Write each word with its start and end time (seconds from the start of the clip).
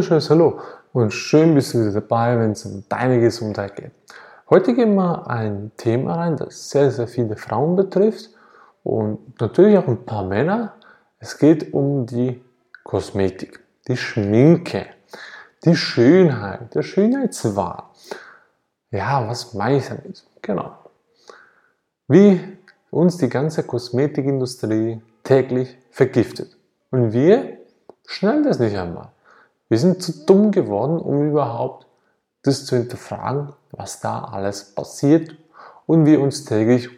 wunderschönes 0.00 0.30
Hallo 0.30 0.58
und 0.94 1.12
schön 1.12 1.54
bist 1.54 1.74
du 1.74 1.80
wieder 1.80 1.92
dabei, 1.92 2.38
wenn 2.38 2.52
es 2.52 2.64
um 2.64 2.84
deine 2.88 3.20
Gesundheit 3.20 3.76
geht. 3.76 3.90
Heute 4.48 4.72
gehen 4.72 4.94
wir 4.94 5.28
ein 5.28 5.72
Thema 5.76 6.14
rein, 6.14 6.38
das 6.38 6.70
sehr, 6.70 6.90
sehr 6.90 7.06
viele 7.06 7.36
Frauen 7.36 7.76
betrifft 7.76 8.30
und 8.82 9.38
natürlich 9.38 9.76
auch 9.76 9.86
ein 9.86 10.06
paar 10.06 10.24
Männer. 10.24 10.72
Es 11.18 11.36
geht 11.36 11.74
um 11.74 12.06
die 12.06 12.42
Kosmetik, 12.82 13.60
die 13.88 13.96
Schminke, 13.98 14.86
die 15.66 15.76
Schönheit, 15.76 16.74
der 16.74 16.82
Schönheitswahn. 16.82 17.82
Ja, 18.90 19.28
was 19.28 19.52
meine 19.52 19.76
ich 19.76 19.86
damit? 19.86 20.24
Genau. 20.40 20.78
Wie 22.08 22.40
uns 22.90 23.18
die 23.18 23.28
ganze 23.28 23.64
Kosmetikindustrie 23.64 25.02
täglich 25.24 25.76
vergiftet. 25.90 26.56
Und 26.90 27.12
wir 27.12 27.58
schnallen 28.06 28.44
das 28.44 28.58
nicht 28.58 28.78
einmal. 28.78 29.10
Wir 29.70 29.78
sind 29.78 30.02
zu 30.02 30.26
dumm 30.26 30.50
geworden, 30.50 30.98
um 30.98 31.28
überhaupt 31.28 31.86
das 32.42 32.66
zu 32.66 32.76
hinterfragen, 32.76 33.52
was 33.70 34.00
da 34.00 34.24
alles 34.24 34.74
passiert 34.74 35.36
und 35.86 36.06
wir 36.06 36.20
uns 36.20 36.44
täglich 36.44 36.90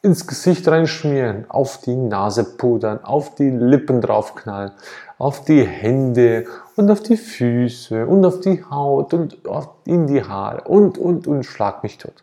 ins 0.00 0.26
Gesicht 0.26 0.66
reinschmieren, 0.66 1.44
auf 1.50 1.82
die 1.82 1.94
Nase 1.94 2.56
pudern, 2.56 3.04
auf 3.04 3.34
die 3.34 3.50
Lippen 3.50 4.00
draufknallen, 4.00 4.72
auf 5.18 5.44
die 5.44 5.62
Hände 5.62 6.46
und 6.74 6.90
auf 6.90 7.02
die 7.02 7.18
Füße 7.18 8.06
und 8.06 8.24
auf 8.24 8.40
die 8.40 8.64
Haut 8.64 9.12
und 9.12 9.36
in 9.84 10.06
die 10.06 10.24
Haare 10.24 10.62
und, 10.62 10.96
und, 10.96 11.26
und 11.26 11.44
schlag 11.44 11.82
mich 11.82 11.98
tot. 11.98 12.14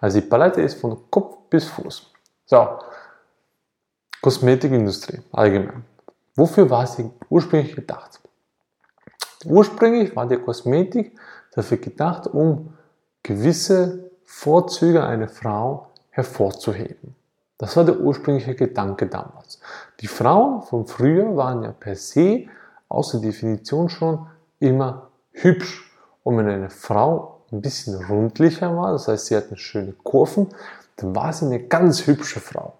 Also 0.00 0.20
die 0.20 0.26
Palette 0.26 0.62
ist 0.62 0.80
von 0.80 0.96
Kopf 1.10 1.38
bis 1.50 1.64
Fuß. 1.64 2.12
So, 2.46 2.68
Kosmetikindustrie 4.22 5.22
allgemein. 5.32 5.84
Wofür 6.36 6.70
war 6.70 6.86
sie 6.86 7.10
ursprünglich 7.30 7.74
gedacht? 7.74 8.19
Ursprünglich 9.44 10.14
war 10.14 10.26
die 10.26 10.36
Kosmetik 10.36 11.18
dafür 11.52 11.78
gedacht, 11.78 12.26
um 12.26 12.74
gewisse 13.22 14.10
Vorzüge 14.24 15.04
einer 15.04 15.28
Frau 15.28 15.88
hervorzuheben. 16.10 17.14
Das 17.58 17.76
war 17.76 17.84
der 17.84 18.00
ursprüngliche 18.00 18.54
Gedanke 18.54 19.06
damals. 19.06 19.60
Die 20.00 20.06
Frauen 20.06 20.62
von 20.62 20.86
früher 20.86 21.36
waren 21.36 21.62
ja 21.62 21.72
per 21.72 21.96
se, 21.96 22.46
aus 22.88 23.12
der 23.12 23.20
Definition 23.20 23.88
schon, 23.88 24.26
immer 24.58 25.10
hübsch. 25.32 25.94
Und 26.22 26.38
wenn 26.38 26.48
eine 26.48 26.70
Frau 26.70 27.42
ein 27.52 27.60
bisschen 27.60 28.02
rundlicher 28.04 28.76
war, 28.76 28.92
das 28.92 29.08
heißt, 29.08 29.26
sie 29.26 29.36
hatte 29.36 29.56
schöne 29.56 29.92
Kurven, 29.92 30.48
dann 30.96 31.14
war 31.14 31.32
sie 31.32 31.46
eine 31.46 31.60
ganz 31.60 32.06
hübsche 32.06 32.40
Frau. 32.40 32.74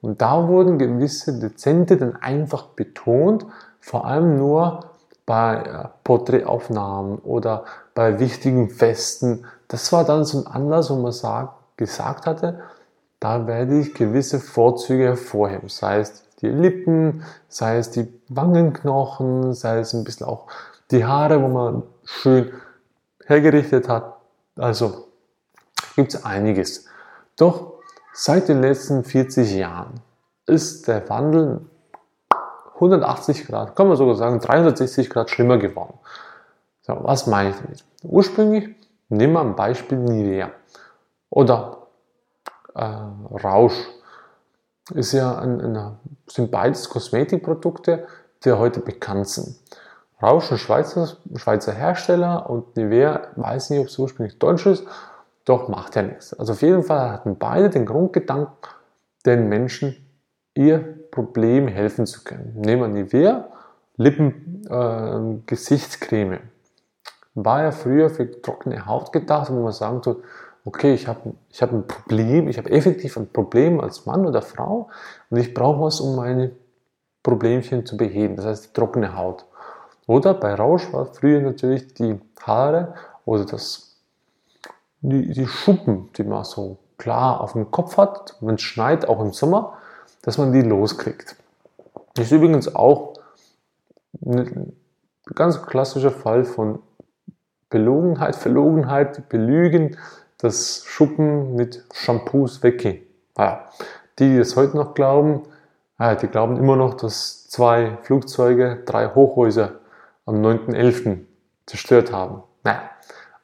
Und 0.00 0.22
da 0.22 0.48
wurden 0.48 0.78
gewisse 0.78 1.38
Dezente 1.38 1.96
dann 1.96 2.16
einfach 2.16 2.68
betont, 2.68 3.46
vor 3.80 4.06
allem 4.06 4.38
nur 4.38 4.89
bei 5.30 5.58
äh, 5.58 5.88
Porträtaufnahmen 6.02 7.18
oder 7.18 7.64
bei 7.94 8.18
wichtigen 8.18 8.68
Festen. 8.68 9.44
Das 9.68 9.92
war 9.92 10.02
dann 10.02 10.24
so 10.24 10.38
ein 10.38 10.46
Anlass, 10.48 10.90
wo 10.90 10.96
man 10.96 11.12
sagt, 11.12 11.54
gesagt 11.76 12.26
hatte, 12.26 12.58
da 13.20 13.46
werde 13.46 13.78
ich 13.78 13.94
gewisse 13.94 14.40
Vorzüge 14.40 15.04
hervorheben. 15.04 15.68
Sei 15.68 16.00
es 16.00 16.24
die 16.40 16.48
Lippen, 16.48 17.22
sei 17.48 17.76
es 17.76 17.92
die 17.92 18.12
Wangenknochen, 18.28 19.52
sei 19.52 19.78
es 19.78 19.94
ein 19.94 20.02
bisschen 20.02 20.26
auch 20.26 20.48
die 20.90 21.04
Haare, 21.04 21.40
wo 21.40 21.46
man 21.46 21.84
schön 22.02 22.50
hergerichtet 23.26 23.88
hat. 23.88 24.16
Also 24.56 25.06
gibt 25.94 26.12
es 26.12 26.24
einiges. 26.24 26.86
Doch 27.36 27.74
seit 28.12 28.48
den 28.48 28.62
letzten 28.62 29.04
40 29.04 29.54
Jahren 29.54 30.00
ist 30.46 30.88
der 30.88 31.08
Wandel 31.08 31.60
180 32.80 33.46
Grad, 33.46 33.76
kann 33.76 33.88
man 33.88 33.96
sogar 33.96 34.14
sagen 34.14 34.40
360 34.40 35.10
Grad 35.10 35.30
schlimmer 35.30 35.58
geworden. 35.58 35.98
So, 36.82 36.96
was 37.02 37.26
meine 37.26 37.50
ich 37.50 37.56
damit? 37.56 37.84
Ursprünglich 38.02 38.74
nehmen 39.08 39.34
wir 39.34 39.40
ein 39.40 39.54
Beispiel 39.54 39.98
Nivea 39.98 40.50
oder 41.28 41.86
äh, 42.74 42.84
Rausch. 42.84 43.74
Ist 44.94 45.12
ja 45.12 45.38
ein, 45.38 45.60
ein, 45.60 45.98
sind 46.26 46.50
beides 46.50 46.88
Kosmetikprodukte, 46.88 48.06
die 48.44 48.52
heute 48.52 48.80
bekannt 48.80 49.28
sind. 49.28 49.56
Rausch 50.22 50.50
ist 50.50 50.60
Schweizer, 50.60 51.16
Schweizer 51.36 51.72
Hersteller 51.72 52.48
und 52.50 52.76
Nivea, 52.76 53.28
weiß 53.36 53.70
nicht, 53.70 53.80
ob 53.80 53.86
es 53.86 53.98
ursprünglich 53.98 54.38
deutsch 54.38 54.66
ist, 54.66 54.84
doch 55.44 55.68
macht 55.68 55.96
ja 55.96 56.02
nichts. 56.02 56.34
Also 56.34 56.52
auf 56.52 56.62
jeden 56.62 56.82
Fall 56.82 57.10
hatten 57.10 57.38
beide 57.38 57.70
den 57.70 57.86
Grundgedanken, 57.86 58.56
den 59.24 59.48
Menschen 59.48 59.96
ihr 60.54 60.99
Problem 61.10 61.68
helfen 61.68 62.06
zu 62.06 62.24
können. 62.24 62.52
Nehmen 62.56 62.94
wir 62.94 63.02
Nivea, 63.02 63.48
Lippen, 63.96 64.62
äh, 64.68 65.42
Gesichtscreme. 65.46 66.40
War 67.34 67.62
ja 67.62 67.70
früher 67.70 68.10
für 68.10 68.40
trockene 68.42 68.86
Haut 68.86 69.12
gedacht, 69.12 69.50
wo 69.50 69.62
man 69.62 69.72
sagen 69.72 70.02
tut, 70.02 70.22
okay, 70.64 70.94
ich 70.94 71.06
habe 71.06 71.34
ich 71.48 71.62
hab 71.62 71.72
ein 71.72 71.86
Problem, 71.86 72.48
ich 72.48 72.58
habe 72.58 72.70
effektiv 72.70 73.16
ein 73.16 73.28
Problem 73.32 73.80
als 73.80 74.06
Mann 74.06 74.26
oder 74.26 74.42
Frau 74.42 74.88
und 75.30 75.38
ich 75.38 75.54
brauche 75.54 75.80
was, 75.80 76.00
um 76.00 76.16
meine 76.16 76.52
Problemchen 77.22 77.86
zu 77.86 77.96
beheben, 77.96 78.36
das 78.36 78.46
heißt 78.46 78.64
die 78.66 78.72
trockene 78.72 79.16
Haut. 79.16 79.46
Oder 80.06 80.34
bei 80.34 80.54
Rausch 80.54 80.92
war 80.92 81.06
früher 81.06 81.40
natürlich 81.40 81.94
die 81.94 82.18
Haare 82.42 82.94
oder 83.24 83.44
das, 83.44 83.96
die, 85.00 85.32
die 85.32 85.46
Schuppen, 85.46 86.10
die 86.16 86.24
man 86.24 86.44
so 86.44 86.78
klar 86.98 87.40
auf 87.40 87.52
dem 87.52 87.70
Kopf 87.70 87.96
hat, 87.96 88.36
es 88.40 88.62
schneit, 88.62 89.08
auch 89.08 89.20
im 89.20 89.32
Sommer, 89.32 89.78
dass 90.22 90.38
man 90.38 90.52
die 90.52 90.62
loskriegt. 90.62 91.36
Das 92.14 92.26
ist 92.26 92.32
übrigens 92.32 92.74
auch 92.74 93.14
ein 94.24 94.72
ganz 95.34 95.62
klassischer 95.62 96.10
Fall 96.10 96.44
von 96.44 96.80
Belogenheit, 97.68 98.36
Verlogenheit, 98.36 99.28
Belügen, 99.28 99.96
das 100.38 100.84
Schuppen 100.86 101.54
mit 101.54 101.84
Shampoos 101.92 102.62
weggehen. 102.62 103.02
Ja, 103.38 103.68
die, 104.18 104.30
die 104.30 104.38
das 104.38 104.56
heute 104.56 104.76
noch 104.76 104.94
glauben, 104.94 105.42
die 106.00 106.26
glauben 106.26 106.56
immer 106.56 106.76
noch, 106.76 106.94
dass 106.94 107.48
zwei 107.48 107.98
Flugzeuge 108.02 108.82
drei 108.86 109.08
Hochhäuser 109.14 109.72
am 110.24 110.36
9.11. 110.36 111.18
zerstört 111.66 112.12
haben. 112.12 112.42
Naja, 112.64 112.90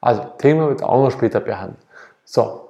also 0.01 0.23
Thema 0.37 0.67
wird 0.69 0.83
auch 0.83 1.03
noch 1.03 1.11
später 1.11 1.39
behandelt. 1.39 1.79
So, 2.23 2.66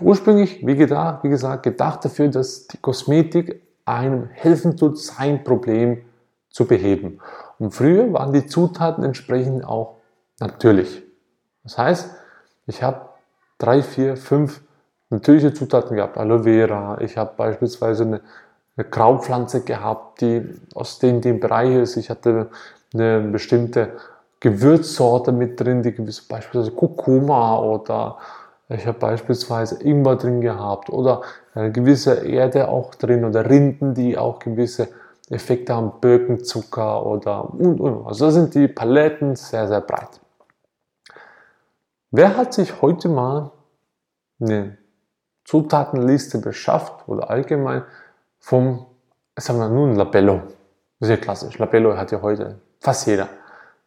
Ursprünglich, 0.00 0.66
wie 0.66 0.76
gesagt, 0.76 1.24
wie 1.24 1.28
gesagt, 1.28 1.64
gedacht 1.64 2.04
dafür, 2.04 2.28
dass 2.28 2.66
die 2.66 2.78
Kosmetik 2.78 3.62
einem 3.84 4.28
helfen 4.30 4.76
tut, 4.76 4.98
sein 4.98 5.44
Problem 5.44 6.02
zu 6.50 6.66
beheben. 6.66 7.20
Und 7.58 7.72
früher 7.72 8.12
waren 8.12 8.32
die 8.32 8.46
Zutaten 8.46 9.04
entsprechend 9.04 9.64
auch 9.64 9.96
natürlich. 10.40 11.02
Das 11.62 11.78
heißt, 11.78 12.10
ich 12.66 12.82
habe 12.82 13.08
drei, 13.58 13.82
vier, 13.82 14.16
fünf 14.16 14.62
natürliche 15.10 15.52
Zutaten 15.52 15.96
gehabt. 15.96 16.16
Aloe 16.16 16.44
Vera, 16.44 17.00
ich 17.00 17.16
habe 17.16 17.32
beispielsweise 17.36 18.04
eine, 18.04 18.20
eine 18.76 18.88
Krautpflanze 18.88 19.62
gehabt, 19.62 20.20
die 20.20 20.42
aus 20.74 20.98
dem, 20.98 21.20
dem 21.20 21.38
Bereich 21.38 21.74
ist. 21.76 21.96
Ich 21.96 22.10
hatte 22.10 22.48
eine 22.94 23.20
bestimmte 23.20 23.92
Gewürzsorte 24.40 25.30
mit 25.30 25.60
drin, 25.60 25.82
die 25.82 25.92
gewisse 25.92 26.26
beispielsweise 26.26 26.72
Kurkuma 26.72 27.58
oder 27.58 28.18
ich 28.68 28.86
habe 28.86 28.98
beispielsweise 28.98 29.82
Ingwer 29.82 30.16
drin 30.16 30.40
gehabt 30.40 30.88
oder 30.88 31.22
eine 31.54 31.72
gewisse 31.72 32.26
Erde 32.26 32.68
auch 32.68 32.94
drin 32.94 33.24
oder 33.24 33.48
Rinden, 33.48 33.94
die 33.94 34.16
auch 34.16 34.38
gewisse 34.38 34.88
Effekte 35.30 35.74
haben, 35.74 36.00
Birkenzucker 36.00 37.04
oder 37.04 37.52
und, 37.52 37.80
und. 37.80 38.06
Also 38.06 38.26
da 38.26 38.30
sind 38.30 38.54
die 38.54 38.68
Paletten 38.68 39.36
sehr, 39.36 39.68
sehr 39.68 39.80
breit. 39.80 40.20
Wer 42.10 42.36
hat 42.36 42.52
sich 42.52 42.82
heute 42.82 43.08
mal 43.08 43.52
eine 44.40 44.76
Zutatenliste 45.44 46.38
beschafft 46.38 47.08
oder 47.08 47.30
allgemein 47.30 47.82
vom, 48.38 48.86
sagen 49.36 49.58
wir 49.58 49.68
nun, 49.68 49.96
Labello? 49.96 50.42
Ja 51.00 51.16
klassisch. 51.16 51.58
Labello 51.58 51.96
hat 51.96 52.12
ja 52.12 52.22
heute 52.22 52.60
fast 52.80 53.06
jeder. 53.06 53.28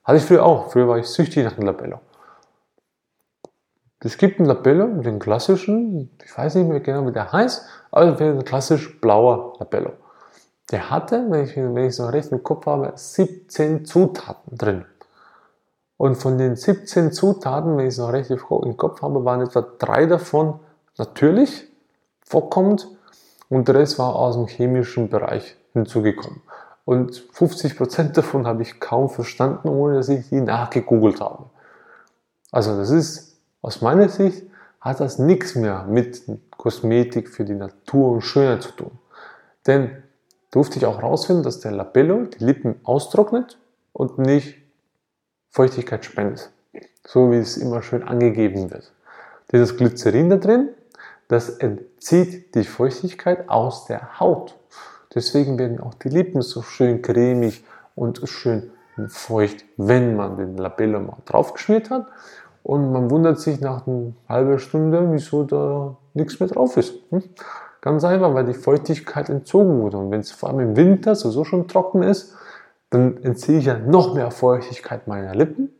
Hatte 0.03 0.17
ich 0.17 0.25
früher 0.25 0.43
auch. 0.43 0.71
Früher 0.71 0.87
war 0.87 0.97
ich 0.97 1.07
süchtig 1.07 1.43
nach 1.45 1.53
dem 1.53 1.65
Labello. 1.65 1.99
Es 4.05 4.19
gibt 4.19 4.39
einen 4.39 4.47
Labello, 4.47 5.01
den 5.01 5.17
klassischen, 5.17 6.11
ich 6.23 6.37
weiß 6.37 6.53
nicht 6.53 6.69
mehr 6.69 6.79
genau, 6.79 7.07
wie 7.07 7.11
der 7.11 7.31
heißt, 7.31 7.65
aber 7.89 8.21
ein 8.21 8.45
klassisch 8.45 9.01
blauer 9.01 9.53
Labello. 9.57 9.93
Der 10.69 10.91
hatte, 10.91 11.25
wenn 11.27 11.45
ich, 11.45 11.57
wenn 11.57 11.85
ich 11.85 11.95
so 11.95 12.05
recht 12.05 12.31
im 12.31 12.43
Kopf 12.43 12.67
habe, 12.67 12.91
17 12.93 13.83
Zutaten 13.83 14.55
drin. 14.55 14.85
Und 15.97 16.17
von 16.17 16.37
den 16.37 16.55
17 16.55 17.13
Zutaten, 17.13 17.77
wenn 17.77 17.87
ich 17.87 17.93
es 17.93 17.97
noch 17.97 18.13
recht 18.13 18.29
im 18.29 18.77
Kopf 18.77 19.01
habe, 19.01 19.25
waren 19.25 19.41
etwa 19.41 19.61
drei 19.79 20.05
davon 20.05 20.59
natürlich 20.99 21.67
vorkommend 22.23 22.87
und 23.49 23.67
der 23.67 23.73
Rest 23.73 23.97
war 23.97 24.15
aus 24.15 24.35
dem 24.35 24.45
chemischen 24.45 25.09
Bereich 25.09 25.55
hinzugekommen. 25.73 26.43
Und 26.85 27.23
50% 27.33 28.11
davon 28.11 28.45
habe 28.45 28.61
ich 28.61 28.79
kaum 28.79 29.09
verstanden, 29.09 29.67
ohne 29.67 29.95
dass 29.95 30.09
ich 30.09 30.29
die 30.29 30.41
nachgegoogelt 30.41 31.21
habe. 31.21 31.45
Also 32.51 32.77
das 32.77 32.91
ist 32.91 33.34
aus 33.65 33.81
meiner 33.81 34.09
Sicht 34.09 34.43
hat 34.79 34.99
das 34.99 35.19
nichts 35.19 35.55
mehr 35.55 35.85
mit 35.89 36.23
Kosmetik 36.51 37.29
für 37.29 37.43
die 37.43 37.55
Natur 37.55 38.11
und 38.11 38.21
Schönheit 38.21 38.63
zu 38.63 38.71
tun. 38.71 38.91
Denn 39.65 40.03
durfte 40.51 40.77
ich 40.77 40.85
auch 40.85 41.01
herausfinden, 41.01 41.43
dass 41.43 41.59
der 41.59 41.71
Labello 41.71 42.25
die 42.25 42.43
Lippen 42.43 42.75
austrocknet, 42.83 43.57
und 43.95 44.17
nicht 44.17 44.57
Feuchtigkeit 45.51 46.03
spendet. 46.03 46.51
So 47.07 47.31
wie 47.31 47.37
es 47.37 47.55
immer 47.55 47.81
schön 47.81 48.03
angegeben 48.03 48.69
wird. 48.69 48.91
Dieses 49.51 49.77
Glycerin 49.77 50.29
da 50.29 50.35
drin, 50.35 50.69
das 51.29 51.49
entzieht 51.49 52.53
die 52.55 52.65
Feuchtigkeit 52.65 53.47
aus 53.47 53.85
der 53.85 54.19
Haut. 54.19 54.55
Deswegen 55.13 55.57
werden 55.57 55.79
auch 55.79 55.93
die 55.93 56.09
Lippen 56.09 56.41
so 56.41 56.61
schön 56.61 57.01
cremig 57.01 57.63
und 57.95 58.21
schön 58.25 58.69
feucht, 59.07 59.63
wenn 59.77 60.17
man 60.17 60.35
den 60.35 60.57
Labello 60.57 60.99
mal 60.99 61.17
draufgeschmiert 61.25 61.89
hat. 61.89 62.07
Und 62.65 62.91
man 62.91 63.11
wundert 63.11 63.39
sich 63.39 63.61
nach 63.61 63.85
einer 63.85 64.13
halben 64.27 64.57
Stunde, 64.57 65.11
wieso 65.11 65.43
da 65.43 65.97
nichts 66.15 66.39
mehr 66.39 66.49
drauf 66.49 66.77
ist. 66.77 66.95
Hm? 67.11 67.21
Ganz 67.79 68.03
einfach, 68.03 68.33
weil 68.33 68.45
die 68.45 68.55
Feuchtigkeit 68.55 69.29
entzogen 69.29 69.83
wurde. 69.83 69.99
Und 69.99 70.09
wenn 70.09 70.21
es 70.21 70.31
vor 70.31 70.49
allem 70.49 70.61
im 70.61 70.75
Winter 70.75 71.13
so 71.13 71.43
schon 71.43 71.67
trocken 71.67 72.01
ist, 72.01 72.35
dann 72.89 73.21
entziehe 73.21 73.59
ich 73.59 73.65
ja 73.65 73.77
noch 73.77 74.15
mehr 74.15 74.31
Feuchtigkeit 74.31 75.05
meiner 75.05 75.35
Lippen. 75.35 75.75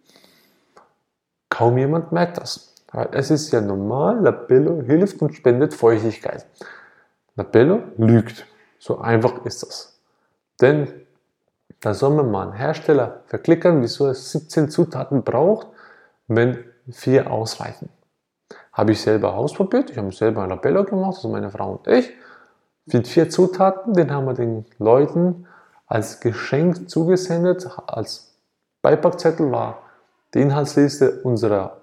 Kaum 1.50 1.80
jemand 1.80 2.12
merkt 2.12 2.38
das. 2.38 2.76
Weil 2.92 3.10
es 3.14 3.32
ist 3.32 3.52
ja 3.52 3.62
normal, 3.62 4.20
Labello 4.22 4.84
hilft 4.84 5.24
und 5.24 5.34
spendet 5.34 5.74
Feuchtigkeit. 5.74 6.46
Labello 7.36 7.80
lügt. 7.98 8.46
So 8.78 9.00
einfach 9.00 9.44
ist 9.44 9.64
das. 9.64 10.00
Denn 10.62 10.94
da 11.82 11.96
soll 11.96 12.12
man 12.12 12.30
mal 12.30 12.44
einen 12.44 12.54
Hersteller 12.54 13.24
verklickern, 13.26 13.82
wieso 13.82 14.06
er 14.06 14.14
17 14.14 14.70
Zutaten 14.70 15.24
braucht, 15.24 15.66
wenn 16.28 16.64
vier 16.92 17.32
ausreichen. 17.32 17.90
Habe 18.72 18.92
ich 18.92 19.02
selber 19.02 19.36
ausprobiert. 19.36 19.90
Ich 19.90 19.98
habe 19.98 20.12
selber 20.12 20.44
ein 20.44 20.50
Labello 20.50 20.84
gemacht, 20.84 21.16
also 21.16 21.30
meine 21.30 21.50
Frau 21.50 21.74
und 21.74 21.88
ich. 21.88 22.12
Mit 22.86 23.08
vier 23.08 23.30
Zutaten, 23.30 23.94
den 23.94 24.12
haben 24.12 24.26
wir 24.26 24.34
den 24.34 24.66
Leuten 24.78 25.48
als 25.88 26.20
Geschenk 26.20 26.90
zugesendet. 26.90 27.68
Als 27.88 28.36
Beipackzettel 28.82 29.52
war 29.52 29.80
die 30.34 30.42
Inhaltsliste 30.42 31.22
unserer 31.24 31.78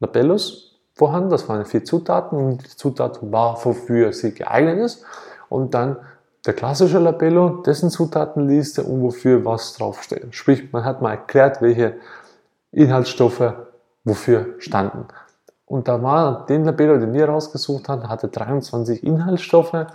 Labellos 0.00 0.80
vorhanden. 0.94 1.30
Das 1.30 1.48
waren 1.48 1.66
vier 1.66 1.84
Zutaten 1.84 2.38
und 2.38 2.64
die 2.64 2.76
Zutaten 2.76 3.32
war, 3.32 3.62
wofür 3.64 4.12
sie 4.12 4.32
geeignet 4.32 4.78
ist. 4.78 5.04
Und 5.48 5.74
dann 5.74 5.96
der 6.46 6.54
klassische 6.54 7.00
Labello, 7.00 7.62
dessen 7.62 7.90
Zutatenliste 7.90 8.84
und 8.84 9.02
wofür 9.02 9.44
was 9.44 9.74
draufsteht. 9.74 10.28
Sprich, 10.30 10.72
man 10.72 10.84
hat 10.84 11.02
mal 11.02 11.10
erklärt, 11.10 11.60
welche 11.60 11.96
Inhaltsstoffe 12.70 13.52
wofür 14.06 14.54
standen. 14.58 15.06
Und 15.66 15.88
da 15.88 16.02
war 16.02 16.46
den 16.46 16.64
Labello, 16.64 16.96
den 16.96 17.12
wir 17.12 17.28
rausgesucht 17.28 17.88
haben, 17.88 18.08
hatte 18.08 18.28
23 18.28 19.04
Inhaltsstoffe 19.04 19.86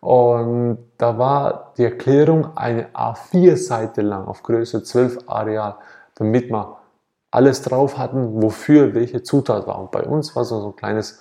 und 0.00 0.78
da 0.98 1.16
war 1.16 1.72
die 1.78 1.84
Erklärung 1.84 2.56
eine 2.58 2.88
A4-Seite 2.90 4.02
lang 4.02 4.26
auf 4.26 4.42
Größe 4.42 4.82
12 4.82 5.20
Areal, 5.26 5.76
damit 6.16 6.50
wir 6.50 6.76
alles 7.30 7.62
drauf 7.62 7.96
hatten, 7.96 8.42
wofür 8.42 8.94
welche 8.94 9.22
Zutat 9.22 9.66
war. 9.66 9.80
Und 9.80 9.92
bei 9.92 10.02
uns 10.02 10.36
war 10.36 10.44
so 10.44 10.66
ein 10.66 10.76
kleines 10.76 11.20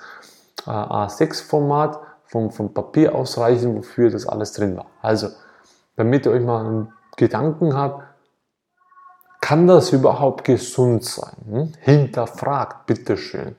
äh, 0.68 0.70
A6-Format 0.70 1.98
vom, 2.26 2.52
vom 2.52 2.74
Papier 2.74 3.16
ausreichend, 3.16 3.78
wofür 3.78 4.12
das 4.12 4.28
alles 4.28 4.52
drin 4.52 4.76
war. 4.76 4.88
Also, 5.02 5.30
damit 5.96 6.26
ihr 6.26 6.34
euch 6.34 6.44
mal 6.44 6.66
einen 6.66 6.94
Gedanken 7.16 7.76
habt, 7.76 8.04
kann 9.44 9.68
das 9.68 9.92
überhaupt 9.92 10.46
gesund 10.46 11.04
sein? 11.04 11.36
Hm? 11.50 11.74
Hinterfragt, 11.82 12.86
bitteschön. 12.86 13.58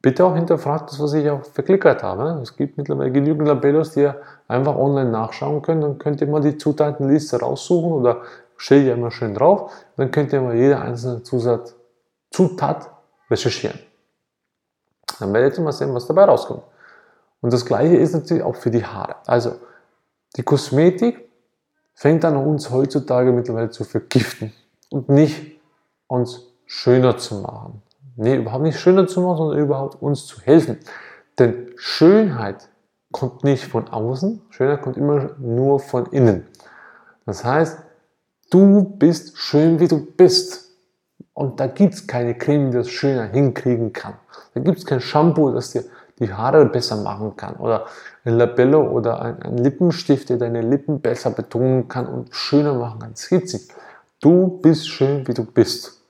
Bitte 0.00 0.24
auch 0.24 0.36
hinterfragt 0.36 0.92
das, 0.92 1.00
was 1.00 1.14
ich 1.14 1.28
auch 1.28 1.44
verklickert 1.44 2.04
habe. 2.04 2.40
Es 2.40 2.56
gibt 2.56 2.78
mittlerweile 2.78 3.10
genügend 3.10 3.48
Labellos, 3.48 3.90
die 3.90 4.02
ihr 4.02 4.22
einfach 4.46 4.76
online 4.76 5.10
nachschauen 5.10 5.62
könnt. 5.62 5.82
Dann 5.82 5.98
könnt 5.98 6.20
ihr 6.20 6.28
mal 6.28 6.40
die 6.40 6.56
Zutatenliste 6.56 7.40
raussuchen 7.40 7.90
oder 7.90 8.22
steht 8.56 8.86
ja 8.86 8.94
immer 8.94 9.10
schön 9.10 9.34
drauf. 9.34 9.72
Dann 9.96 10.12
könnt 10.12 10.32
ihr 10.32 10.42
mal 10.42 10.54
jede 10.54 10.78
einzelne 10.78 11.24
Zusatz, 11.24 11.74
Zutat 12.30 12.88
recherchieren. 13.28 13.80
Dann 15.18 15.34
werdet 15.34 15.58
ihr 15.58 15.64
mal 15.64 15.72
sehen, 15.72 15.92
was 15.92 16.06
dabei 16.06 16.26
rauskommt. 16.26 16.62
Und 17.40 17.52
das 17.52 17.66
gleiche 17.66 17.96
ist 17.96 18.14
natürlich 18.14 18.44
auch 18.44 18.54
für 18.54 18.70
die 18.70 18.84
Haare. 18.84 19.16
Also 19.26 19.56
die 20.36 20.44
Kosmetik 20.44 21.28
fängt 21.94 22.24
an 22.24 22.36
uns 22.36 22.70
heutzutage 22.70 23.32
mittlerweile 23.32 23.70
zu 23.70 23.82
vergiften 23.82 24.52
und 24.90 25.08
nicht 25.08 25.60
uns 26.06 26.46
schöner 26.66 27.16
zu 27.16 27.36
machen. 27.36 27.82
Nee, 28.16 28.36
überhaupt 28.36 28.64
nicht 28.64 28.78
schöner 28.78 29.06
zu 29.06 29.22
machen, 29.22 29.38
sondern 29.38 29.58
überhaupt 29.58 30.02
uns 30.02 30.26
zu 30.26 30.40
helfen. 30.42 30.78
Denn 31.38 31.70
Schönheit 31.76 32.68
kommt 33.12 33.44
nicht 33.44 33.64
von 33.64 33.88
außen, 33.88 34.42
Schönheit 34.50 34.82
kommt 34.82 34.96
immer 34.96 35.30
nur 35.38 35.80
von 35.80 36.06
innen. 36.06 36.46
Das 37.24 37.44
heißt, 37.44 37.78
du 38.50 38.84
bist 38.84 39.38
schön, 39.38 39.80
wie 39.80 39.88
du 39.88 40.04
bist. 40.04 40.68
Und 41.32 41.60
da 41.60 41.66
gibt 41.66 41.94
es 41.94 42.06
keine 42.06 42.36
Creme, 42.36 42.70
die 42.70 42.76
das 42.76 42.90
schöner 42.90 43.24
hinkriegen 43.24 43.92
kann. 43.92 44.14
Da 44.54 44.60
gibt 44.60 44.78
es 44.78 44.84
kein 44.84 45.00
Shampoo, 45.00 45.50
das 45.50 45.72
dir 45.72 45.84
die 46.18 46.32
Haare 46.32 46.66
besser 46.66 46.96
machen 46.96 47.36
kann. 47.36 47.56
Oder 47.56 47.86
ein 48.24 48.36
Labello 48.36 48.82
oder 48.82 49.22
ein, 49.22 49.42
ein 49.42 49.58
Lippenstift, 49.58 50.28
der 50.28 50.36
deine 50.36 50.60
Lippen 50.60 51.00
besser 51.00 51.30
betonen 51.30 51.88
kann 51.88 52.06
und 52.06 52.34
schöner 52.34 52.74
machen 52.74 52.98
kann. 53.00 53.10
Das 53.12 53.28
gibt 53.28 53.46
es 53.46 53.52
nicht. 53.54 53.70
Du 54.20 54.58
bist 54.60 54.88
schön, 54.88 55.26
wie 55.26 55.34
du 55.34 55.44
bist. 55.44 56.02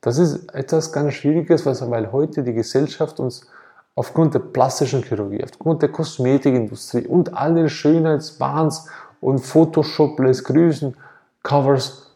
Das 0.00 0.18
ist 0.18 0.54
etwas 0.54 0.92
ganz 0.92 1.14
Schwieriges, 1.14 1.66
weil 1.66 2.12
heute 2.12 2.42
die 2.42 2.54
Gesellschaft 2.54 3.20
uns 3.20 3.46
aufgrund 3.94 4.34
der 4.34 4.40
plastischen 4.40 5.02
Chirurgie, 5.02 5.42
aufgrund 5.44 5.82
der 5.82 5.90
Kosmetikindustrie 5.90 7.06
und 7.06 7.34
all 7.34 7.54
den 7.54 7.68
Schönheitswahns 7.68 8.88
und 9.20 9.38
Photoshop 9.38 10.18
lässt 10.20 10.44
grüßen, 10.44 10.96
Covers, 11.42 12.10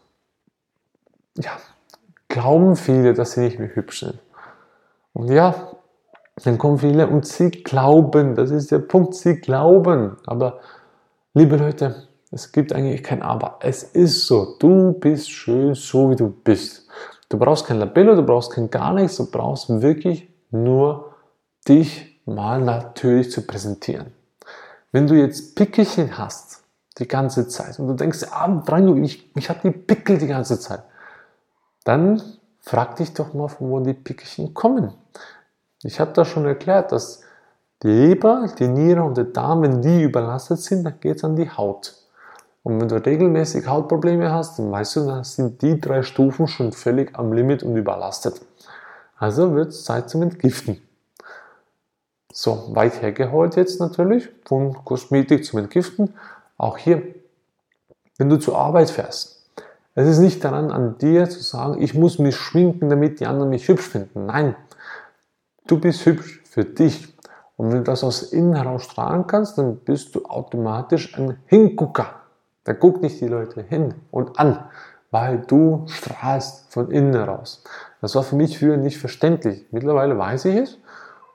ja, 1.37 1.51
glauben 2.27 2.75
viele, 2.75 3.13
dass 3.13 3.33
sie 3.33 3.41
nicht 3.41 3.59
mehr 3.59 3.75
hübsch 3.75 4.01
sind. 4.01 4.19
Und 5.13 5.29
ja, 5.29 5.55
dann 6.43 6.57
kommen 6.57 6.79
viele 6.79 7.07
und 7.07 7.25
sie 7.25 7.51
glauben, 7.51 8.35
das 8.35 8.51
ist 8.51 8.71
der 8.71 8.79
Punkt, 8.79 9.15
sie 9.15 9.35
glauben. 9.35 10.17
Aber 10.25 10.59
liebe 11.33 11.57
Leute, 11.57 12.08
es 12.31 12.51
gibt 12.51 12.73
eigentlich 12.73 13.03
kein 13.03 13.21
Aber. 13.21 13.57
Es 13.61 13.83
ist 13.83 14.27
so. 14.27 14.55
Du 14.59 14.93
bist 14.93 15.31
schön, 15.31 15.73
so 15.73 16.11
wie 16.11 16.15
du 16.15 16.29
bist. 16.29 16.87
Du 17.27 17.37
brauchst 17.37 17.65
kein 17.65 17.79
Labello, 17.79 18.15
du 18.15 18.23
brauchst 18.23 18.51
kein 18.51 18.69
gar 18.69 18.93
nichts. 18.93 19.17
Du 19.17 19.29
brauchst 19.29 19.69
wirklich 19.81 20.29
nur 20.51 21.15
dich 21.67 22.21
mal 22.25 22.61
natürlich 22.61 23.31
zu 23.31 23.45
präsentieren. 23.45 24.13
Wenn 24.91 25.07
du 25.07 25.15
jetzt 25.15 25.55
Pickelchen 25.55 26.17
hast, 26.17 26.63
die 26.97 27.07
ganze 27.07 27.47
Zeit, 27.47 27.79
und 27.79 27.87
du 27.87 27.93
denkst, 27.93 28.25
ah, 28.31 28.61
Franjo, 28.65 28.95
ich, 28.95 29.31
ich 29.35 29.49
habe 29.49 29.59
die 29.63 29.71
Pickel 29.71 30.17
die 30.17 30.27
ganze 30.27 30.59
Zeit, 30.59 30.83
dann 31.83 32.21
frag 32.59 32.97
dich 32.97 33.13
doch 33.13 33.33
mal, 33.33 33.47
von 33.47 33.69
wo 33.69 33.79
die 33.79 33.93
Pickelchen 33.93 34.53
kommen. 34.53 34.93
Ich 35.83 35.99
habe 35.99 36.11
da 36.13 36.25
schon 36.25 36.45
erklärt, 36.45 36.91
dass 36.91 37.21
die 37.83 37.87
Leber, 37.87 38.47
die 38.59 38.67
Niere 38.67 39.03
und 39.03 39.17
der 39.17 39.25
Darm, 39.25 39.61
wenn 39.61 39.81
die 39.81 40.03
überlastet 40.03 40.59
sind, 40.59 40.83
dann 40.83 40.99
geht 40.99 41.17
es 41.17 41.23
an 41.23 41.35
die 41.35 41.49
Haut. 41.49 41.95
Und 42.63 42.81
wenn 42.81 42.87
du 42.87 43.03
regelmäßig 43.03 43.67
Hautprobleme 43.67 44.31
hast, 44.31 44.59
dann 44.59 44.71
weißt 44.71 44.97
du, 44.97 45.05
dann 45.05 45.23
sind 45.23 45.61
die 45.61 45.79
drei 45.79 46.03
Stufen 46.03 46.47
schon 46.47 46.71
völlig 46.71 47.17
am 47.17 47.33
Limit 47.33 47.63
und 47.63 47.75
überlastet. 47.75 48.41
Also 49.17 49.55
wird 49.55 49.69
es 49.69 49.83
Zeit 49.83 50.09
zum 50.09 50.21
Entgiften. 50.21 50.81
So, 52.31 52.69
weit 52.75 53.01
hergeholt 53.01 53.55
jetzt 53.55 53.79
natürlich, 53.79 54.29
von 54.45 54.73
Kosmetik 54.85 55.45
zum 55.45 55.59
Entgiften. 55.59 56.13
Auch 56.57 56.77
hier, 56.77 57.01
wenn 58.17 58.29
du 58.29 58.37
zur 58.37 58.57
Arbeit 58.57 58.89
fährst. 58.89 59.39
Es 59.95 60.07
ist 60.07 60.19
nicht 60.19 60.43
daran 60.43 60.71
an 60.71 60.97
dir 60.97 61.29
zu 61.29 61.41
sagen, 61.41 61.81
ich 61.81 61.93
muss 61.93 62.19
mich 62.19 62.35
schminken, 62.35 62.89
damit 62.89 63.19
die 63.19 63.25
anderen 63.25 63.49
mich 63.49 63.67
hübsch 63.67 63.87
finden. 63.89 64.27
Nein, 64.27 64.55
du 65.67 65.79
bist 65.79 66.05
hübsch 66.05 66.41
für 66.45 66.63
dich. 66.63 67.13
Und 67.57 67.71
wenn 67.71 67.79
du 67.79 67.83
das 67.83 68.03
aus 68.03 68.23
innen 68.23 68.55
heraus 68.55 68.83
strahlen 68.83 69.27
kannst, 69.27 69.57
dann 69.57 69.77
bist 69.77 70.15
du 70.15 70.23
automatisch 70.25 71.17
ein 71.17 71.39
Hingucker. 71.47 72.18
Da 72.63 72.73
guckt 72.73 73.01
nicht 73.01 73.19
die 73.21 73.27
Leute 73.27 73.61
hin 73.61 73.95
und 74.11 74.39
an, 74.39 74.63
weil 75.11 75.39
du 75.39 75.85
strahlst 75.87 76.71
von 76.71 76.91
innen 76.91 77.13
heraus. 77.13 77.63
Das 78.01 78.15
war 78.15 78.23
für 78.23 78.35
mich 78.35 78.59
früher 78.59 78.77
nicht 78.77 78.97
verständlich. 78.97 79.65
Mittlerweile 79.71 80.17
weiß 80.17 80.45
ich 80.45 80.55
es 80.55 80.77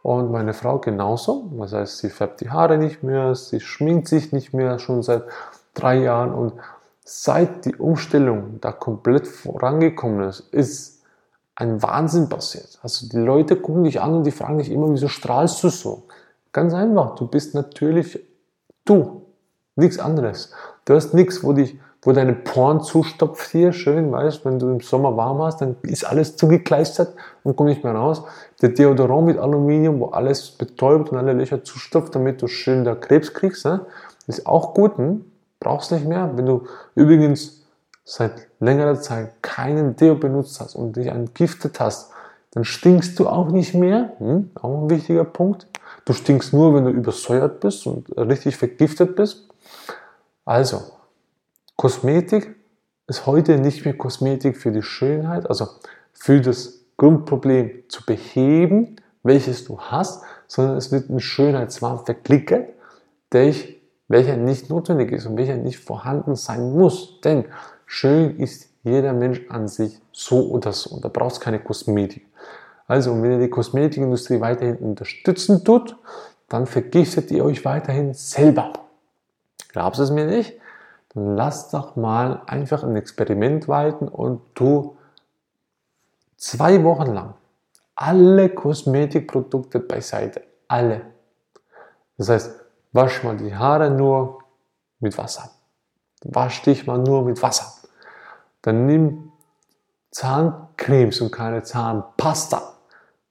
und 0.02 0.31
meine 0.31 0.54
Frau 0.54 0.78
genauso. 0.78 1.50
Das 1.59 1.73
heißt, 1.73 1.99
sie 1.99 2.11
färbt 2.11 2.40
die 2.40 2.50
Haare 2.50 2.78
nicht 2.78 3.02
mehr, 3.02 3.35
sie 3.35 3.61
schminkt 3.61 4.09
sich 4.09 4.33
nicht 4.33 4.52
mehr 4.52 4.78
schon 4.78 5.02
seit 5.02 5.25
drei 5.73 5.97
Jahren 5.97 6.33
und 6.33 6.52
seit 7.04 7.64
die 7.64 7.76
Umstellung 7.76 8.59
da 8.61 8.73
komplett 8.73 9.26
vorangekommen 9.26 10.28
ist, 10.28 10.40
ist 10.52 11.02
ein 11.57 11.83
Wahnsinn 11.83 12.28
passiert. 12.28 12.78
Also 12.83 13.09
die 13.09 13.19
Leute 13.19 13.57
gucken 13.57 13.85
dich 13.85 14.00
an 14.00 14.14
und 14.14 14.25
die 14.25 14.31
fragen 14.31 14.59
dich 14.59 14.71
immer, 14.71 14.90
wieso 14.90 15.09
strahlst 15.09 15.62
du 15.62 15.69
so? 15.69 16.04
Ganz 16.52 16.75
einfach, 16.75 17.14
du 17.16 17.26
bist 17.26 17.54
natürlich 17.54 18.19
du, 18.85 19.24
nichts 19.76 19.99
anderes. 19.99 20.52
Du 20.85 20.95
hast 20.95 21.14
nichts, 21.14 21.43
wo, 21.43 21.52
dich, 21.52 21.78
wo 22.02 22.12
deine 22.12 22.35
Poren 22.35 22.83
zustopft 22.83 23.50
hier, 23.50 23.73
schön, 23.73 24.12
weißt 24.12 24.45
wenn 24.45 24.59
du 24.59 24.69
im 24.71 24.81
Sommer 24.81 25.16
warm 25.16 25.43
hast, 25.43 25.61
dann 25.61 25.76
ist 25.83 26.04
alles 26.04 26.37
zugekleistert 26.37 27.14
und 27.43 27.57
kommt 27.57 27.71
nicht 27.71 27.85
mehr 27.85 27.95
raus. 27.95 28.23
Der 28.62 28.71
Deodorant 28.71 29.26
mit 29.26 29.38
Aluminium, 29.38 30.00
wo 30.00 30.07
alles 30.07 30.50
betäubt 30.50 31.11
und 31.11 31.19
alle 31.19 31.33
Löcher 31.33 31.64
zustopft, 31.64 32.14
damit 32.14 32.43
du 32.43 32.47
schön 32.47 32.85
da 32.85 32.95
Krebs 32.95 33.33
kriegst, 33.33 33.64
ne? 33.64 33.87
ist 34.26 34.47
auch 34.47 34.75
gut, 34.75 34.97
hm? 34.97 35.25
brauchst 35.61 35.93
nicht 35.93 36.07
mehr. 36.07 36.31
Wenn 36.35 36.47
du 36.47 36.64
übrigens 36.95 37.64
seit 38.04 38.49
längerer 38.61 39.00
Zeit 39.00 39.43
keinen 39.43 39.97
Deo 39.97 40.14
benutzt 40.14 40.61
hast 40.61 40.75
und 40.75 40.97
dich 40.97 41.07
entgiftet 41.07 41.81
hast, 41.81 42.12
dann 42.52 42.64
stinkst 42.64 43.19
du 43.19 43.26
auch 43.26 43.49
nicht 43.50 43.75
mehr. 43.75 44.12
Hm, 44.19 44.50
auch 44.54 44.83
ein 44.83 44.90
wichtiger 44.90 45.25
Punkt. 45.25 45.66
Du 46.04 46.12
stinkst 46.12 46.52
nur, 46.52 46.75
wenn 46.75 46.85
du 46.85 46.90
übersäuert 46.90 47.61
bist 47.61 47.87
und 47.87 48.16
richtig 48.16 48.57
vergiftet 48.57 49.16
bist. 49.16 49.49
Also, 50.45 50.83
Kosmetik 51.76 52.54
ist 53.07 53.26
heute 53.26 53.59
nicht 53.59 53.85
mehr 53.85 53.97
Kosmetik 53.97 54.57
für 54.57 54.73
die 54.73 54.83
Schönheit, 54.83 55.49
also 55.49 55.69
für 56.12 56.40
das 56.40 56.81
Grundproblem 56.97 57.85
zu 57.88 58.04
beheben, 58.04 58.97
welches 59.23 59.64
du 59.64 59.81
hast, 59.81 60.23
sondern 60.47 60.76
es 60.76 60.93
wird 60.93 61.11
ein 61.11 61.21
Schönheitswahn 61.21 62.04
verklickert, 62.04 62.69
welcher 63.31 64.37
nicht 64.37 64.71
notwendig 64.71 65.12
ist 65.12 65.26
und 65.26 65.37
welcher 65.37 65.57
nicht 65.57 65.78
vorhanden 65.78 66.37
sein 66.37 66.73
muss. 66.73 67.21
Denn 67.23 67.47
schön 67.87 68.38
ist 68.38 68.69
jeder 68.85 69.12
Mensch 69.12 69.40
an 69.49 69.66
sich 69.66 70.00
so 70.12 70.50
oder 70.50 70.73
so. 70.73 70.95
Und 70.95 71.04
da 71.04 71.09
brauchst 71.09 71.40
keine 71.40 71.59
Kosmetik. 71.59 72.26
Also, 72.87 73.21
wenn 73.23 73.33
ihr 73.33 73.38
die 73.38 73.50
Kosmetikindustrie 73.50 74.40
weiterhin 74.40 74.76
unterstützen 74.76 75.64
tut, 75.64 75.97
dann 76.49 76.66
vergiftet 76.66 77.31
ihr 77.31 77.45
euch 77.45 77.64
weiterhin 77.64 78.12
selber. 78.12 78.73
Glaubst 79.75 79.99
du 79.99 80.04
es 80.04 80.11
mir 80.12 80.25
nicht? 80.25 80.54
Dann 81.14 81.35
lass 81.35 81.71
doch 81.71 81.97
mal 81.97 82.43
einfach 82.47 82.85
ein 82.85 82.95
Experiment 82.95 83.66
walten 83.66 84.07
und 84.07 84.40
du 84.54 84.97
zwei 86.37 86.85
Wochen 86.85 87.12
lang 87.12 87.35
alle 87.97 88.50
Kosmetikprodukte 88.50 89.81
beiseite. 89.81 90.43
Alle. 90.69 91.02
Das 92.19 92.28
heißt, 92.28 92.61
wasch 92.93 93.25
mal 93.25 93.37
die 93.37 93.54
Haare 93.54 93.90
nur 93.90 94.45
mit 95.00 95.19
Wasser. 95.19 95.50
Wasch 96.23 96.62
dich 96.62 96.87
mal 96.87 96.99
nur 96.99 97.25
mit 97.25 97.43
Wasser. 97.43 97.88
Dann 98.62 98.87
nimm 98.87 99.33
Zahncremes 100.12 101.21
und 101.21 101.33
keine 101.33 101.64
Zahnpasta. 101.64 102.75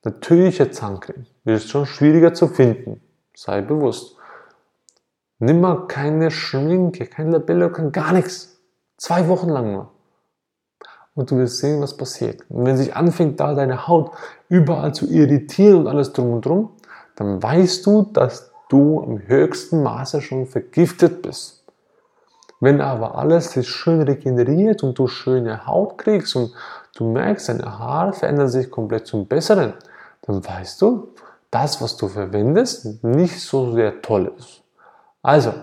Natürliche 0.04 0.70
Zahncreme 0.72 1.26
ist 1.46 1.70
schon 1.70 1.86
schwieriger 1.86 2.34
zu 2.34 2.50
finden. 2.50 3.02
Sei 3.34 3.62
bewusst. 3.62 4.18
Nimm 5.46 5.60
mal 5.60 5.88
keine 5.88 6.32
Schminke, 6.32 7.06
kein 7.06 7.30
Labello, 7.30 7.70
kein 7.70 7.92
gar 7.92 8.14
nichts. 8.14 8.62
Zwei 8.96 9.28
Wochen 9.28 9.50
lang 9.50 9.74
nur. 9.74 9.92
Und 11.16 11.32
du 11.32 11.38
wirst 11.38 11.58
sehen, 11.58 11.82
was 11.82 11.98
passiert. 11.98 12.50
Und 12.50 12.66
wenn 12.66 12.78
sich 12.78 12.96
anfängt, 12.96 13.42
da 13.42 13.54
deine 13.54 13.86
Haut 13.86 14.12
überall 14.48 14.94
zu 14.94 15.06
irritieren 15.06 15.80
und 15.82 15.88
alles 15.88 16.14
drum 16.14 16.32
und 16.32 16.46
drum, 16.46 16.70
dann 17.18 17.44
weißt 17.44 17.86
du, 17.86 18.04
dass 18.04 18.54
du 18.70 19.02
im 19.02 19.28
höchsten 19.28 19.84
Maße 19.84 20.22
schon 20.22 20.46
vergiftet 20.46 21.22
bist. 21.22 21.66
Wenn 22.62 22.80
aber 22.80 23.18
alles 23.18 23.52
sich 23.52 23.68
schön 23.68 24.02
regeneriert 24.02 24.82
und 24.82 24.98
du 24.98 25.08
schöne 25.08 25.68
Haut 25.68 25.98
kriegst 25.98 26.38
und 26.38 26.54
du 26.96 27.12
merkst, 27.12 27.50
deine 27.50 27.80
Haare 27.80 28.14
verändern 28.14 28.48
sich 28.48 28.72
komplett 28.72 29.08
zum 29.08 29.28
Besseren, 29.28 29.74
dann 30.22 30.42
weißt 30.48 30.82
du, 30.82 31.10
das, 31.52 31.82
was 31.82 31.98
du 31.98 32.08
verwendest, 32.08 33.04
nicht 33.04 33.42
so 33.42 33.74
sehr 33.74 34.02
toll 34.02 34.32
ist. 34.38 34.63
Also, 35.24 35.54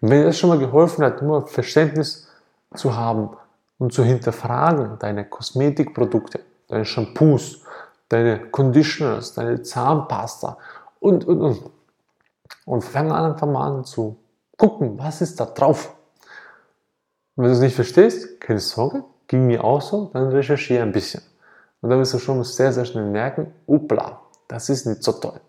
wenn 0.00 0.10
dir 0.10 0.24
das 0.24 0.38
schon 0.38 0.48
mal 0.48 0.58
geholfen 0.58 1.04
hat, 1.04 1.22
nur 1.22 1.46
Verständnis 1.46 2.26
zu 2.74 2.96
haben 2.96 3.36
und 3.78 3.92
zu 3.92 4.02
hinterfragen, 4.02 4.98
deine 4.98 5.28
Kosmetikprodukte, 5.28 6.40
deine 6.68 6.86
Shampoos, 6.86 7.62
deine 8.08 8.50
Conditioners, 8.50 9.34
deine 9.34 9.62
Zahnpasta 9.62 10.56
und, 11.00 11.24
und, 11.24 11.40
und. 11.40 11.70
Und 12.64 12.82
fang 12.82 13.12
an 13.12 13.32
einfach 13.32 13.46
mal 13.46 13.66
an 13.66 13.84
zu 13.84 14.16
gucken, 14.56 14.98
was 14.98 15.20
ist 15.20 15.38
da 15.38 15.46
drauf. 15.46 15.94
Und 17.36 17.44
wenn 17.44 17.50
du 17.50 17.56
es 17.56 17.60
nicht 17.60 17.74
verstehst, 17.74 18.40
keine 18.40 18.58
Sorge, 18.58 19.04
ging 19.28 19.46
mir 19.46 19.62
auch 19.62 19.80
so, 19.80 20.10
dann 20.12 20.28
recherchiere 20.28 20.82
ein 20.82 20.92
bisschen. 20.92 21.22
Und 21.80 21.90
dann 21.90 21.98
wirst 21.98 22.14
du 22.14 22.18
schon 22.18 22.42
sehr, 22.44 22.72
sehr 22.72 22.84
schnell 22.84 23.06
merken, 23.06 23.52
upla, 23.66 24.20
das 24.48 24.68
ist 24.68 24.86
nicht 24.86 25.02
so 25.02 25.12
toll. 25.12 25.40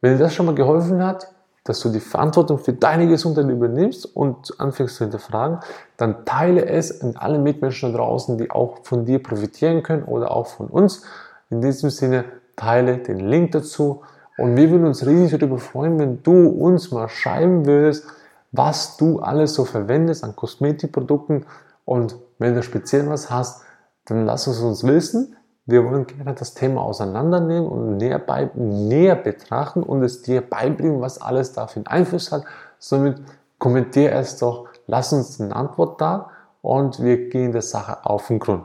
Wenn 0.00 0.16
dir 0.16 0.24
das 0.24 0.34
schon 0.34 0.46
mal 0.46 0.54
geholfen 0.54 1.02
hat, 1.04 1.26
dass 1.68 1.80
du 1.80 1.90
die 1.90 2.00
Verantwortung 2.00 2.58
für 2.58 2.72
deine 2.72 3.06
Gesundheit 3.06 3.46
übernimmst 3.46 4.06
und 4.16 4.58
anfängst 4.58 4.96
zu 4.96 5.04
hinterfragen, 5.04 5.58
dann 5.98 6.24
teile 6.24 6.64
es 6.66 7.02
an 7.02 7.16
alle 7.16 7.38
Mitmenschen 7.38 7.92
da 7.92 7.98
draußen, 7.98 8.38
die 8.38 8.50
auch 8.50 8.78
von 8.84 9.04
dir 9.04 9.22
profitieren 9.22 9.82
können 9.82 10.04
oder 10.04 10.30
auch 10.30 10.46
von 10.46 10.68
uns. 10.68 11.02
In 11.50 11.60
diesem 11.60 11.90
Sinne, 11.90 12.24
teile 12.56 12.98
den 12.98 13.20
Link 13.20 13.52
dazu 13.52 14.00
und 14.38 14.56
wir 14.56 14.70
würden 14.70 14.86
uns 14.86 15.06
riesig 15.06 15.38
darüber 15.38 15.58
freuen, 15.58 15.98
wenn 15.98 16.22
du 16.22 16.48
uns 16.48 16.90
mal 16.90 17.08
schreiben 17.08 17.66
würdest, 17.66 18.06
was 18.50 18.96
du 18.96 19.20
alles 19.20 19.52
so 19.52 19.66
verwendest 19.66 20.24
an 20.24 20.34
Kosmetikprodukten 20.34 21.44
und 21.84 22.16
wenn 22.38 22.54
du 22.54 22.62
speziell 22.62 23.08
was 23.10 23.30
hast, 23.30 23.62
dann 24.06 24.24
lass 24.24 24.46
es 24.46 24.60
uns 24.60 24.84
wissen. 24.84 25.36
Wir 25.68 25.84
wollen 25.84 26.06
gerne 26.06 26.32
das 26.32 26.54
Thema 26.54 26.80
auseinandernehmen 26.80 27.68
und 27.68 27.98
näher, 27.98 28.18
bei, 28.18 28.48
näher 28.54 29.16
betrachten 29.16 29.82
und 29.82 30.02
es 30.02 30.22
dir 30.22 30.40
beibringen, 30.40 31.02
was 31.02 31.20
alles 31.20 31.52
dafür 31.52 31.82
Einfluss 31.84 32.32
hat. 32.32 32.44
Somit 32.78 33.20
kommentier 33.58 34.12
es 34.12 34.38
doch, 34.38 34.68
lass 34.86 35.12
uns 35.12 35.38
eine 35.38 35.54
Antwort 35.54 36.00
da 36.00 36.30
und 36.62 37.02
wir 37.02 37.28
gehen 37.28 37.52
der 37.52 37.60
Sache 37.60 37.98
auf 38.06 38.28
den 38.28 38.38
Grund. 38.38 38.64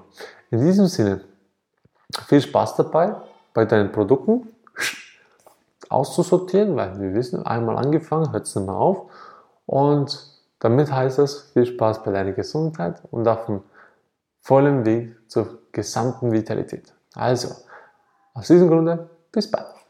In 0.50 0.62
diesem 0.62 0.86
Sinne, 0.86 1.20
viel 2.26 2.40
Spaß 2.40 2.78
dabei 2.78 3.18
bei 3.54 3.66
deinen 3.66 3.92
Produkten 3.92 4.48
auszusortieren, 5.90 6.78
weil 6.78 7.02
wir 7.02 7.14
wissen, 7.14 7.46
einmal 7.46 7.76
angefangen, 7.76 8.32
hört 8.32 8.48
es 8.48 8.56
nicht 8.56 8.66
mehr 8.66 8.76
auf. 8.76 9.12
Und 9.66 10.26
damit 10.60 10.90
heißt 10.90 11.20
es, 11.20 11.52
viel 11.52 11.66
Spaß 11.66 12.02
bei 12.04 12.14
deiner 12.14 12.32
Gesundheit 12.32 13.02
und 13.12 13.28
auf 13.28 13.48
dem 13.48 13.62
vollen 14.40 14.86
Weg 14.86 15.18
zur 15.34 15.64
gesamten 15.72 16.32
Vitalität. 16.32 16.94
Also, 17.16 17.56
aus 18.36 18.48
diesem 18.48 18.70
Grunde, 18.70 19.10
bis 19.32 19.50
bald. 19.50 19.83